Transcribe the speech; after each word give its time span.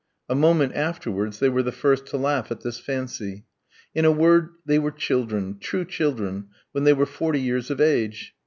A 0.27 0.33
moment 0.33 0.73
afterwards 0.73 1.37
they 1.37 1.47
were 1.47 1.61
the 1.61 1.71
first 1.71 2.07
to 2.07 2.17
laugh 2.17 2.49
at 2.49 2.61
this 2.61 2.79
fancy. 2.79 3.45
In 3.93 4.03
a 4.03 4.09
word, 4.11 4.49
they 4.65 4.79
were 4.79 4.89
children, 4.89 5.59
true 5.59 5.85
children, 5.85 6.47
when 6.71 6.85
they 6.85 6.93
were 6.93 7.05
forty 7.05 7.39
years 7.39 7.69
of 7.69 7.79
age. 7.79 8.33